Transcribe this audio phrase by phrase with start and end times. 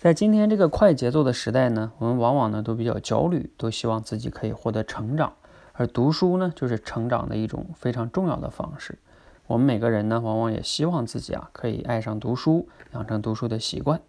[0.00, 5.34] 在今天这个快节奏的时代呢，我们往往呢都比较焦虑，都希望自己可以获得成长，
[5.74, 8.98] 而读书呢就是成长的一种非常重要的方式。
[9.46, 14.00] 我们每个人呢，往往也希望自己啊可以爱上读书，养成读书的习惯。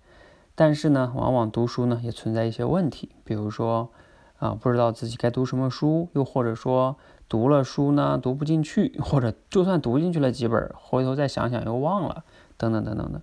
[0.55, 3.89] 但是呢，往往读书呢也存在一些问题，比如说
[4.37, 6.95] 啊不知道自己该读什么书，又或者说
[7.27, 12.23] 读了书呢读不进去，或者就算读进去了几本，回头再想想又忘了，
[12.55, 13.21] 等等等等的。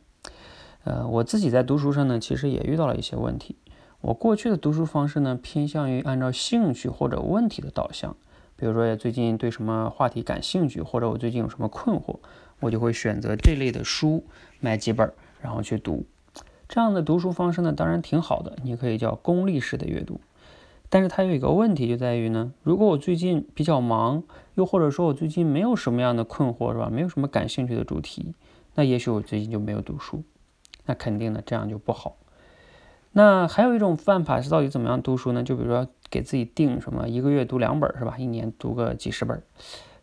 [0.88, 3.56] 呃，我自己在读书上呢，其实也遇到了一些问题。
[4.00, 8.16] 我过去的读书方式呢，偏向于按照兴趣或者问题的导向。
[8.56, 12.16] 比如说，最近对什么话题感兴趣，或者我最近有什么困惑，
[12.60, 14.24] 我就会选择这类的书，
[14.60, 15.12] 买几本，
[15.42, 16.06] 然后去读。
[16.66, 20.18] 这样的读书方式呢，当然挺好的，你可以叫功利式的阅读。
[20.88, 24.22] 但是它有一个问题，就在于呢，如果我最近比较忙，
[24.54, 26.88] 又或者说我最近没有什么样的困惑，是吧？
[26.90, 28.32] 没有什么感兴趣的主题，
[28.76, 30.22] 那也许我最近就没有读书。
[30.88, 32.16] 那肯定的，这样就不好。
[33.12, 35.42] 那还有一种办法是，到底怎么样读书呢？
[35.42, 38.16] 就比如说给自己定什么，一个月读两本，是吧？
[38.18, 39.42] 一年读个几十本。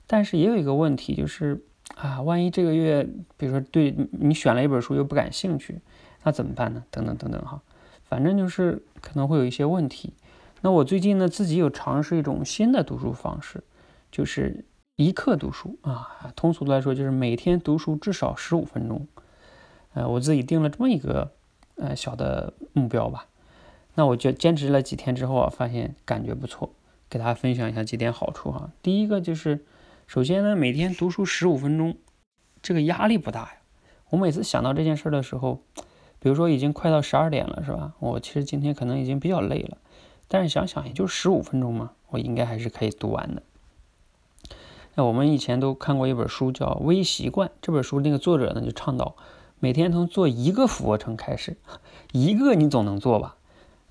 [0.05, 1.63] 但是也有一个问题，就是
[1.95, 5.81] 啊，万一这个月，比如说对你选了一本书又不感兴趣，
[6.23, 6.83] 那怎么办呢？
[6.91, 7.61] 等等等等哈，
[8.03, 10.13] 反正就是可能会有一些问题。
[10.61, 13.63] 那我最近呢，自己有尝试一种新的读书方式，
[14.11, 16.33] 就是一刻读书啊。
[16.35, 19.07] 通俗的来说，就是每天读书至少十五分钟。
[19.95, 21.31] 呃，我自己定了这么一个
[21.77, 23.27] 呃小的目标吧，
[23.95, 26.69] 那我就坚持了几天之后啊，发现感觉不错，
[27.09, 28.69] 给大家分享一下几点好处哈。
[28.81, 29.65] 第一个就是，
[30.05, 31.95] 首先呢，每天读书十五分钟，
[32.61, 33.53] 这个压力不大呀。
[34.09, 35.61] 我每次想到这件事的时候，
[36.19, 37.93] 比如说已经快到十二点了，是吧？
[37.99, 39.77] 我其实今天可能已经比较累了，
[40.27, 43.41] 但是想想也就十五分钟嘛，我应该还是可以读完的。
[44.95, 49.15] 那我们以前都看过一本书叫《微习惯》，这本书那个作者呢就倡导。
[49.65, 51.57] 每天从做一个俯卧撑开始，
[52.13, 53.35] 一个你总能做吧？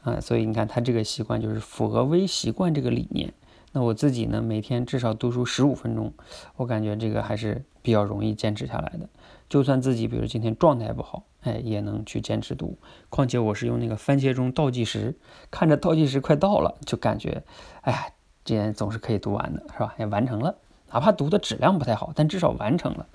[0.05, 3.35] 啊，所以你看他这个习惯就是符合微习惯这个理念。
[3.73, 6.13] 那我自己呢，每天至少读书十五分钟，
[6.55, 9.09] 我感觉这个还是比较容易坚持下来的。
[9.49, 12.79] 就算自己比如今天状态不好，哎，也能去坚持读。
[13.09, 15.17] 况且我是用那个番茄钟倒计时，
[15.51, 17.43] 看着倒计时快到了，就感觉，
[17.81, 18.07] 哎呀，
[18.45, 19.93] 今天总是可以读完的，是吧？
[19.99, 20.55] 也完成了，
[20.93, 23.09] 哪怕读的质量不太好，但至少完成了。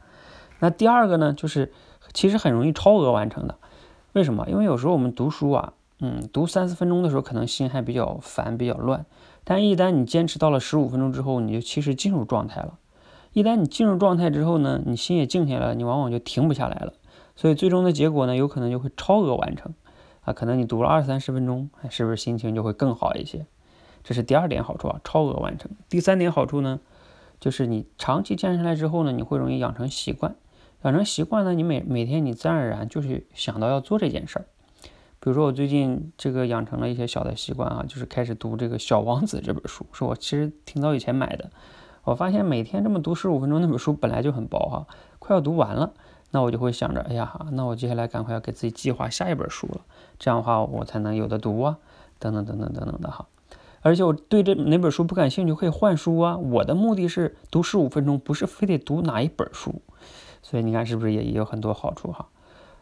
[0.62, 1.72] 那第二个呢，就是
[2.14, 3.56] 其实很容易超额完成的。
[4.14, 4.48] 为什么？
[4.50, 9.06] 因为有时候我们读书啊，嗯，读三四分钟的时候，可能心还比较烦、比较乱。
[9.44, 12.80] 但一旦你坚持到了十五分钟之后，你就其实进入状态了。
[13.34, 16.94] 一旦你进入状态之后呢，你心也静下来了，你往往就停不下来了。
[17.36, 19.74] 所以最终的结果呢，有可能就会超额完成。
[20.22, 23.46] 啊，可能你读了二三十分钟，是不是心情就会更好一些？
[24.04, 25.72] 这是第二点好处啊，超额完成。
[25.90, 26.80] 第三点好处呢，
[27.40, 30.36] 就是你长期坚持下来之后呢，你会容易养成习惯。
[30.84, 34.46] 养成习惯呢，你每每天你自然而然就是想到要做这件事儿。
[35.20, 41.50] 比如说我最近这个养成了一些小的习惯啊，就是开始读这个《小王子》这本书，是我其实挺早以前买的。
[42.06, 44.88] 我发现每天这么读十五分钟，那本书本来就很薄哈，
[45.20, 45.92] 快要读完了，
[46.32, 49.82] 那我就会想着，哎呀，那我接下来赶快要给自己计划下一本书了，
[50.18, 51.78] 这样的话我才能有的读啊，
[52.18, 53.28] 等等等等等等的哈。
[53.82, 56.38] 而且我对这哪本书不感兴趣可以换书啊。
[56.38, 59.82] 我的目的是读十五分钟，不是非得读哪一本书。
[60.42, 62.28] 所以你看是不是也也有很多好处哈？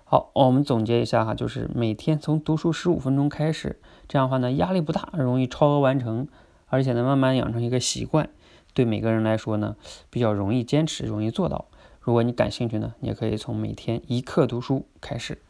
[0.04, 6.28] 好，我们总结一下哈，就是每天从读书十五分钟开始，这样的话呢，压力不大，容易超额完成，
[6.68, 8.30] 而且呢，慢慢养成一个习惯，
[8.74, 9.76] 对每个人来说呢，
[10.10, 11.66] 比较容易坚持，容易做到。
[12.00, 15.42] 如果你感兴趣呢，你也可以从每天一刻读书开始。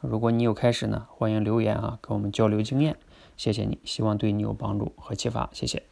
[0.00, 2.96] 如果你有开始呢，欢迎留言啊，跟我们交流经验。
[3.36, 5.82] 谢谢你，希望对你有帮助和启发，谢谢。